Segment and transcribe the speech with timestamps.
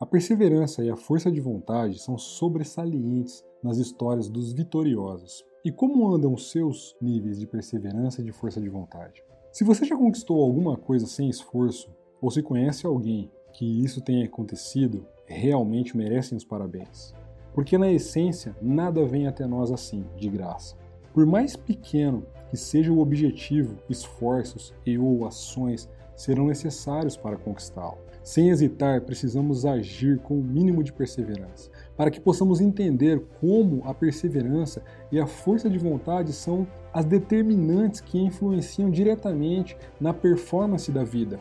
[0.00, 5.44] A perseverança e a força de vontade são sobressalientes nas histórias dos vitoriosos.
[5.62, 9.22] E como andam os seus níveis de perseverança e de força de vontade?
[9.52, 14.24] Se você já conquistou alguma coisa sem esforço, ou se conhece alguém que isso tenha
[14.24, 17.12] acontecido, realmente merecem os parabéns.
[17.52, 20.78] Porque na essência, nada vem até nós assim, de graça.
[21.12, 28.09] Por mais pequeno que seja o objetivo, esforços e ou ações serão necessários para conquistá-lo.
[28.22, 33.94] Sem hesitar, precisamos agir com o mínimo de perseverança, para que possamos entender como a
[33.94, 41.02] perseverança e a força de vontade são as determinantes que influenciam diretamente na performance da
[41.02, 41.40] vida.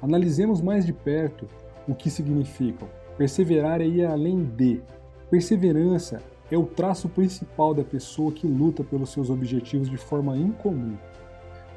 [0.00, 1.48] Analisemos mais de perto
[1.88, 2.88] o que significam.
[3.18, 4.80] Perseverar é ir além de.
[5.28, 10.96] Perseverança é o traço principal da pessoa que luta pelos seus objetivos de forma incomum.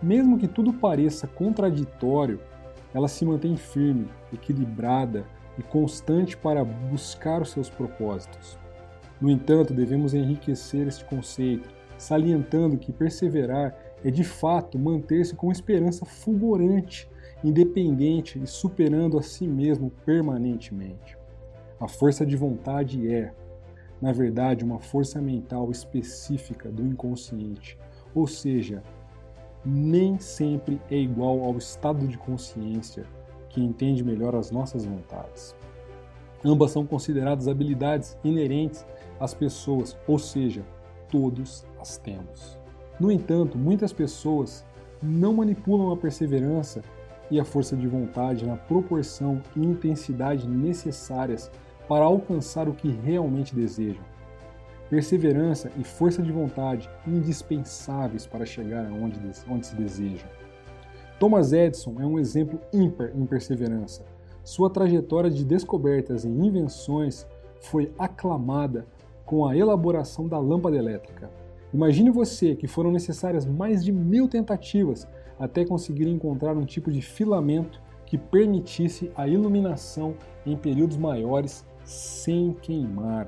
[0.03, 2.39] Mesmo que tudo pareça contraditório,
[2.95, 5.25] ela se mantém firme, equilibrada
[5.59, 8.57] e constante para buscar os seus propósitos.
[9.19, 16.05] No entanto, devemos enriquecer este conceito, salientando que perseverar é de fato manter-se com esperança
[16.05, 17.09] fulgurante,
[17.43, 21.17] independente e superando a si mesmo permanentemente.
[21.77, 23.33] A força de vontade é,
[24.01, 27.77] na verdade, uma força mental específica do inconsciente,
[28.13, 28.81] ou seja,
[29.65, 33.05] nem sempre é igual ao estado de consciência
[33.49, 35.55] que entende melhor as nossas vontades.
[36.43, 38.85] Ambas são consideradas habilidades inerentes
[39.19, 40.63] às pessoas, ou seja,
[41.09, 42.59] todos as temos.
[42.99, 44.63] No entanto, muitas pessoas
[45.01, 46.83] não manipulam a perseverança
[47.31, 51.49] e a força de vontade na proporção e intensidade necessárias
[51.87, 54.03] para alcançar o que realmente desejam
[54.89, 59.19] perseverança e força de vontade indispensáveis para chegar aonde
[59.49, 60.25] onde se deseja.
[61.19, 64.03] Thomas Edison é um exemplo ímpar em perseverança.
[64.43, 67.25] Sua trajetória de descobertas e invenções
[67.61, 68.85] foi aclamada
[69.25, 71.31] com a elaboração da lâmpada elétrica.
[71.73, 75.07] Imagine você que foram necessárias mais de mil tentativas
[75.39, 82.53] até conseguir encontrar um tipo de filamento que permitisse a iluminação em períodos maiores sem
[82.61, 83.27] queimar.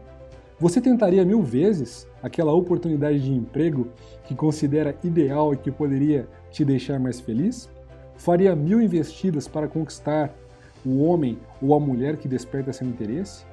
[0.59, 3.89] Você tentaria mil vezes aquela oportunidade de emprego
[4.23, 7.69] que considera ideal e que poderia te deixar mais feliz?
[8.15, 10.33] Faria mil investidas para conquistar
[10.83, 13.45] o homem ou a mulher que desperta seu interesse?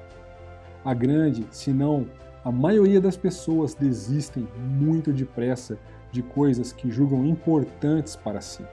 [0.83, 2.07] A grande, se não
[2.43, 5.77] a maioria das pessoas desistem muito depressa
[6.11, 8.63] de coisas que julgam importantes para si.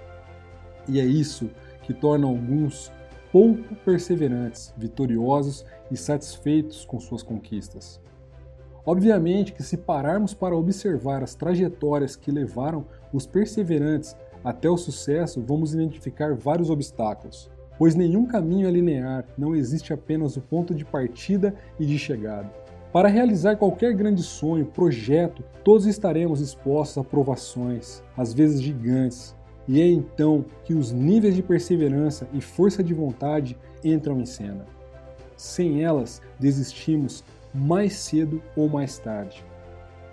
[0.88, 1.50] E é isso
[1.82, 2.90] que torna alguns
[3.30, 8.01] pouco perseverantes, vitoriosos e satisfeitos com suas conquistas.
[8.84, 15.40] Obviamente que se pararmos para observar as trajetórias que levaram os perseverantes até o sucesso,
[15.40, 17.48] vamos identificar vários obstáculos,
[17.78, 22.50] pois nenhum caminho é linear, não existe apenas o ponto de partida e de chegada.
[22.92, 29.34] Para realizar qualquer grande sonho, projeto, todos estaremos expostos a provações, às vezes gigantes,
[29.68, 34.66] e é então que os níveis de perseverança e força de vontade entram em cena.
[35.36, 37.24] Sem elas, desistimos
[37.54, 39.44] mais cedo ou mais tarde.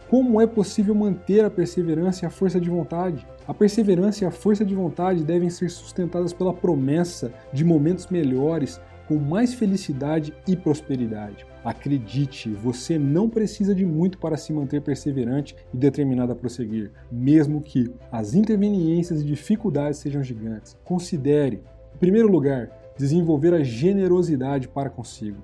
[0.10, 3.28] Como é possível manter a perseverança e a força de vontade?
[3.48, 8.82] A perseverança e a força de vontade devem ser sustentadas pela promessa de momentos melhores,
[9.08, 11.46] com mais felicidade e prosperidade.
[11.64, 17.62] Acredite, você não precisa de muito para se manter perseverante e determinado a prosseguir, mesmo
[17.62, 20.76] que as interveniências e dificuldades sejam gigantes.
[20.84, 21.62] Considere,
[21.94, 25.38] em primeiro lugar, desenvolver a generosidade para consigo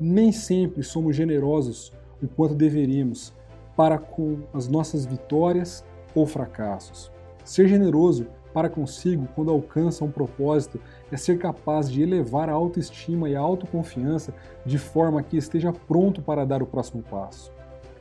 [0.00, 3.32] nem sempre somos generosos o quanto deveríamos
[3.76, 5.84] para com as nossas vitórias
[6.14, 7.10] ou fracassos.
[7.44, 13.28] Ser generoso para consigo quando alcança um propósito é ser capaz de elevar a autoestima
[13.28, 14.34] e a autoconfiança
[14.64, 17.52] de forma que esteja pronto para dar o próximo passo.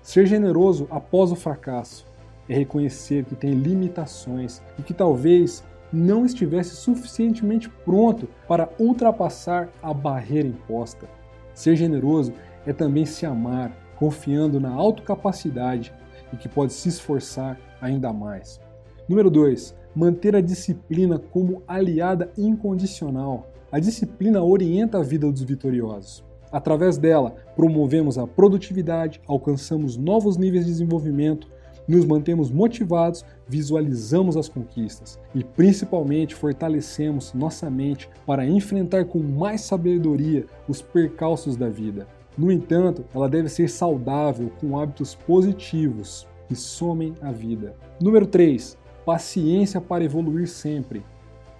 [0.02, 2.06] Ser generoso após o fracasso
[2.48, 9.94] é reconhecer que tem limitações e que talvez não estivesse suficientemente pronto para ultrapassar a
[9.94, 11.19] barreira imposta.
[11.59, 12.32] Ser generoso
[12.66, 15.94] é também se amar, confiando na autocapacidade
[16.32, 18.61] e que pode se esforçar ainda mais.
[19.09, 19.76] Número 2.
[19.94, 23.52] Manter a disciplina como aliada incondicional.
[23.70, 26.23] A disciplina orienta a vida dos vitoriosos.
[26.50, 31.50] Através dela, promovemos a produtividade, alcançamos novos níveis de desenvolvimento,
[31.90, 39.62] nos mantemos motivados, visualizamos as conquistas e principalmente fortalecemos nossa mente para enfrentar com mais
[39.62, 42.08] sabedoria os percalços da vida.
[42.38, 47.76] No entanto, ela deve ser saudável com hábitos positivos que somem a vida.
[48.00, 48.78] Número 3.
[49.06, 51.03] Paciência para evoluir sempre.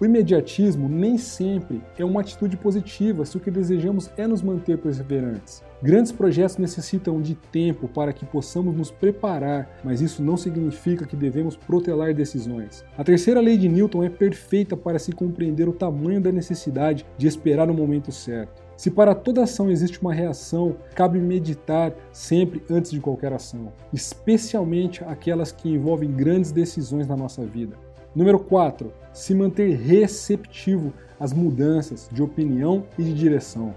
[0.00, 4.78] O imediatismo nem sempre é uma atitude positiva se o que desejamos é nos manter
[4.78, 5.62] perseverantes.
[5.82, 11.14] Grandes projetos necessitam de tempo para que possamos nos preparar, mas isso não significa que
[11.14, 12.82] devemos protelar decisões.
[12.96, 17.26] A terceira lei de Newton é perfeita para se compreender o tamanho da necessidade de
[17.26, 18.62] esperar o momento certo.
[18.78, 25.04] Se para toda ação existe uma reação, cabe meditar sempre antes de qualquer ação, especialmente
[25.04, 27.76] aquelas que envolvem grandes decisões na nossa vida.
[28.14, 28.92] Número 4.
[29.12, 33.72] Se manter receptivo às mudanças de opinião e de direção.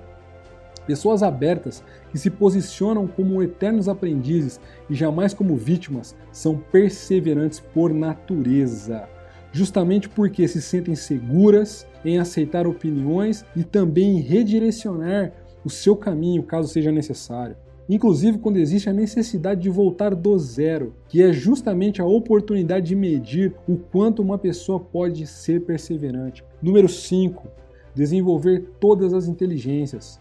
[0.88, 4.60] Pessoas abertas que se posicionam como eternos aprendizes
[4.90, 9.08] e jamais como vítimas são perseverantes por natureza,
[9.52, 15.32] justamente porque se sentem seguras em aceitar opiniões e também em redirecionar
[15.64, 17.56] o seu caminho caso seja necessário
[17.90, 22.96] inclusive quando existe a necessidade de voltar do zero, que é justamente a oportunidade de
[22.96, 26.44] medir o quanto uma pessoa pode ser perseverante.
[26.62, 27.48] Número 5.
[27.94, 30.20] Desenvolver todas as inteligências.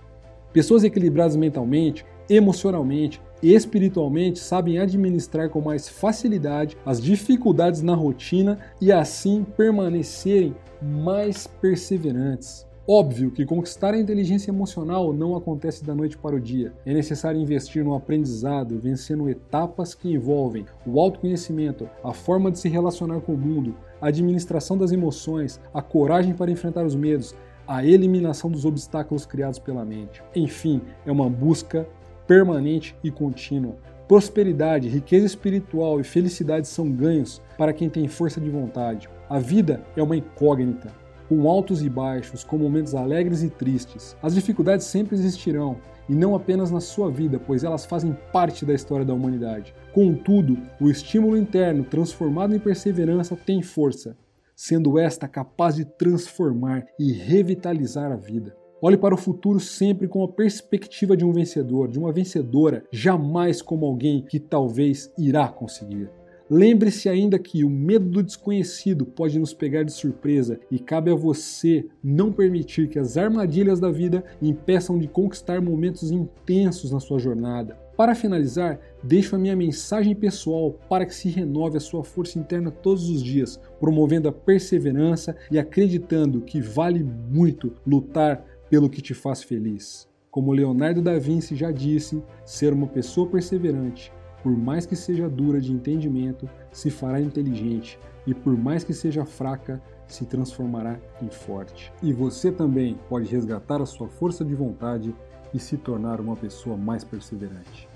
[0.53, 8.59] Pessoas equilibradas mentalmente, emocionalmente e espiritualmente sabem administrar com mais facilidade as dificuldades na rotina
[8.81, 12.67] e assim permanecerem mais perseverantes.
[12.87, 16.73] Óbvio que conquistar a inteligência emocional não acontece da noite para o dia.
[16.84, 22.69] É necessário investir no aprendizado, vencendo etapas que envolvem o autoconhecimento, a forma de se
[22.69, 27.37] relacionar com o mundo, a administração das emoções, a coragem para enfrentar os medos,
[27.69, 30.20] a eliminação dos obstáculos criados pela mente.
[30.35, 31.88] Enfim, é uma busca
[32.26, 33.76] permanente e contínua.
[34.08, 39.08] Prosperidade, riqueza espiritual e felicidade são ganhos para quem tem força de vontade.
[39.31, 41.01] A vida é uma incógnita
[41.32, 44.14] com altos e baixos, com momentos alegres e tristes.
[44.23, 48.75] As dificuldades sempre existirão, e não apenas na sua vida, pois elas fazem parte da
[48.75, 49.75] história da humanidade.
[49.94, 54.14] Contudo, o estímulo interno, transformado em perseverança, tem força,
[54.55, 58.55] sendo esta capaz de transformar e revitalizar a vida.
[58.82, 63.62] Olhe para o futuro sempre com a perspectiva de um vencedor, de uma vencedora, jamais
[63.62, 66.11] como alguém que talvez irá conseguir.
[66.54, 71.14] Lembre-se ainda que o medo do desconhecido pode nos pegar de surpresa e cabe a
[71.14, 77.19] você não permitir que as armadilhas da vida impeçam de conquistar momentos intensos na sua
[77.19, 77.78] jornada.
[77.96, 82.70] Para finalizar, deixo a minha mensagem pessoal para que se renove a sua força interna
[82.70, 89.14] todos os dias, promovendo a perseverança e acreditando que vale muito lutar pelo que te
[89.14, 90.06] faz feliz.
[90.31, 95.60] Como Leonardo da Vinci já disse, ser uma pessoa perseverante por mais que seja dura
[95.60, 101.92] de entendimento, se fará inteligente, e por mais que seja fraca, se transformará em forte.
[102.02, 105.14] E você também pode resgatar a sua força de vontade
[105.54, 107.88] e se tornar uma pessoa mais perseverante.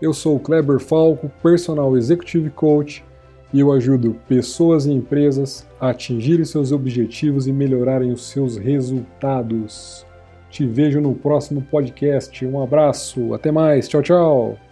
[0.00, 3.04] Eu sou o Kleber Falco, personal executive coach,
[3.52, 10.06] e eu ajudo pessoas e empresas a atingirem seus objetivos e melhorarem os seus resultados.
[10.50, 12.44] Te vejo no próximo podcast.
[12.44, 14.67] Um abraço, até mais, tchau, tchau.